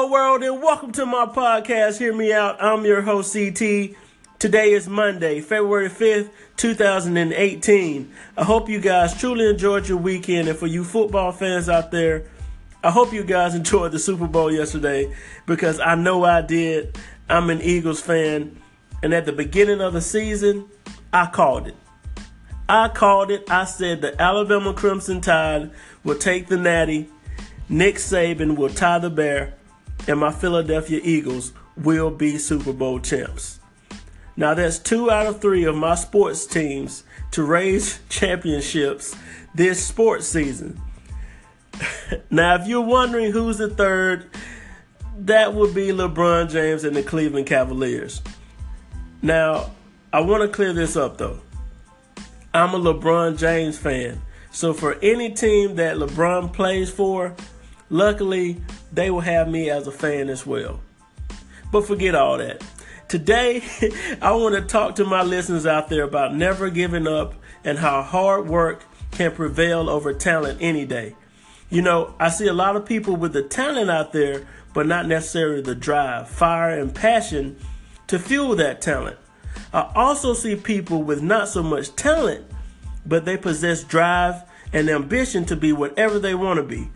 [0.00, 1.98] world, and welcome to my podcast.
[1.98, 2.56] Hear me out.
[2.62, 3.90] I'm your host, CT.
[4.38, 8.10] Today is Monday, February 5th, 2018.
[8.38, 10.48] I hope you guys truly enjoyed your weekend.
[10.48, 12.24] And for you football fans out there,
[12.82, 16.98] I hope you guys enjoyed the Super Bowl yesterday because I know I did.
[17.28, 18.58] I'm an Eagles fan.
[19.02, 20.70] And at the beginning of the season,
[21.12, 21.76] I called it.
[22.66, 23.50] I called it.
[23.50, 25.70] I said the Alabama Crimson Tide
[26.02, 27.10] will take the natty,
[27.68, 29.54] Nick Saban will tie the bear,
[30.08, 33.60] and my Philadelphia Eagles will be Super Bowl champs.
[34.36, 39.14] Now, that's two out of three of my sports teams to raise championships
[39.54, 40.80] this sports season.
[42.30, 44.30] now, if you're wondering who's the third,
[45.18, 48.22] that would be LeBron James and the Cleveland Cavaliers.
[49.20, 49.70] Now,
[50.12, 51.40] I want to clear this up though.
[52.54, 54.20] I'm a LeBron James fan.
[54.50, 57.34] So for any team that LeBron plays for,
[57.92, 58.60] luckily
[58.92, 60.80] they will have me as a fan as well.
[61.70, 62.64] But forget all that.
[63.08, 63.62] Today,
[64.22, 68.02] I want to talk to my listeners out there about never giving up and how
[68.02, 71.14] hard work can prevail over talent any day.
[71.70, 75.06] You know, I see a lot of people with the talent out there, but not
[75.06, 77.56] necessarily the drive, fire, and passion
[78.08, 79.18] to fuel that talent.
[79.72, 82.44] I also see people with not so much talent,
[83.06, 86.90] but they possess drive and ambition to be whatever they want to be.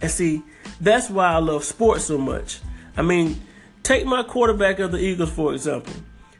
[0.00, 0.42] And see,
[0.80, 2.60] that's why I love sports so much.
[2.96, 3.40] I mean,
[3.82, 5.92] take my quarterback of the Eagles, for example.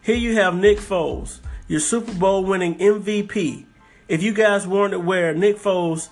[0.02, 3.66] Here you have Nick Foles, your Super Bowl winning MVP.
[4.06, 6.08] If you guys weren't aware, Nick Foles,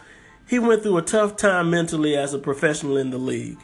[0.47, 3.59] he went through a tough time mentally as a professional in the league.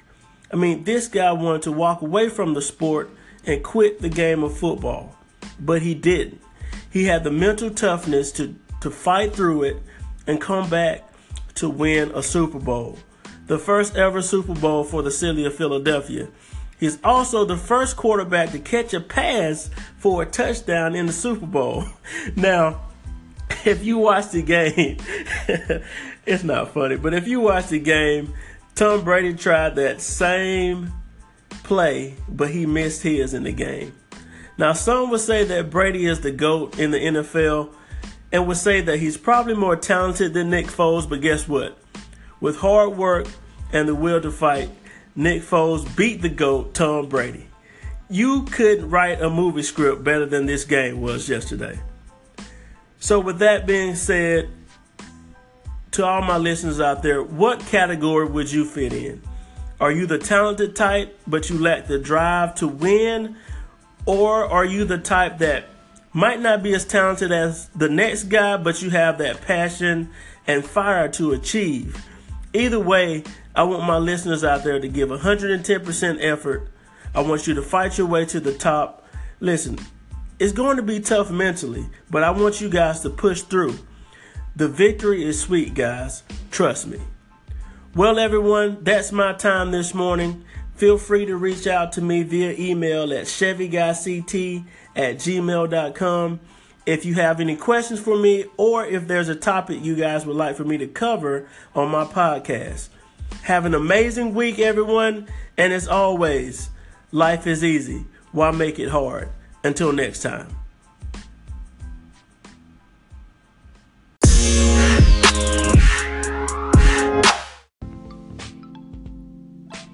[0.52, 3.10] I mean, this guy wanted to walk away from the sport
[3.44, 5.16] and quit the game of football,
[5.58, 6.40] but he didn't.
[6.90, 9.82] He had the mental toughness to, to fight through it
[10.26, 11.08] and come back
[11.54, 12.98] to win a Super Bowl
[13.52, 16.26] the first ever Super Bowl for the city of Philadelphia.
[16.80, 19.68] He's also the first quarterback to catch a pass
[19.98, 21.84] for a touchdown in the Super Bowl.
[22.34, 22.80] Now,
[23.66, 24.96] if you watch the game,
[26.26, 28.32] it's not funny, but if you watch the game,
[28.74, 30.90] Tom Brady tried that same
[31.62, 33.92] play, but he missed his in the game.
[34.56, 37.74] Now, some would say that Brady is the GOAT in the NFL
[38.32, 41.76] and would say that he's probably more talented than Nick Foles, but guess what?
[42.40, 43.26] With hard work
[43.72, 44.70] and the will to fight,
[45.14, 47.46] Nick Foles beat the GOAT, Tom Brady.
[48.08, 51.80] You couldn't write a movie script better than this game was yesterday.
[52.98, 54.48] So, with that being said,
[55.92, 59.22] to all my listeners out there, what category would you fit in?
[59.80, 63.36] Are you the talented type, but you lack the drive to win?
[64.06, 65.64] Or are you the type that
[66.12, 70.10] might not be as talented as the next guy, but you have that passion
[70.46, 72.04] and fire to achieve?
[72.54, 73.24] Either way,
[73.54, 76.68] I want my listeners out there to give 110% effort.
[77.14, 79.06] I want you to fight your way to the top.
[79.40, 79.78] Listen,
[80.38, 83.78] it's going to be tough mentally, but I want you guys to push through.
[84.54, 86.22] The victory is sweet, guys.
[86.50, 87.00] Trust me.
[87.94, 90.44] Well, everyone, that's my time this morning.
[90.74, 94.64] Feel free to reach out to me via email at chevyguyct
[94.96, 96.40] at gmail.com
[96.86, 100.36] if you have any questions for me or if there's a topic you guys would
[100.36, 102.88] like for me to cover on my podcast.
[103.42, 105.28] Have an amazing week, everyone.
[105.56, 106.70] And as always,
[107.10, 108.04] life is easy.
[108.32, 109.30] Why make it hard?
[109.64, 110.48] Until next time.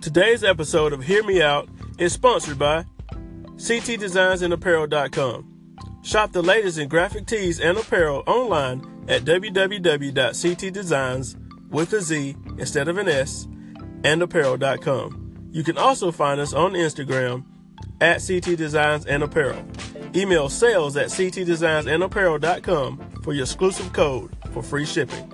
[0.00, 2.84] Today's episode of Hear Me Out is sponsored by
[3.56, 5.57] CTDesignsandApparel.com.
[6.08, 11.36] Shop the latest in graphic tees and apparel online at www.ctdesigns
[11.68, 13.46] with a Z instead of an S
[14.04, 15.50] and apparel.com.
[15.52, 17.44] You can also find us on Instagram
[18.00, 19.62] at CT Designs and Apparel.
[20.16, 25.30] Email sales at ctdesignsandapparel.com for your exclusive code for free shipping.